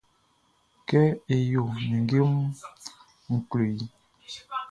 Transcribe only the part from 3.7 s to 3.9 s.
i.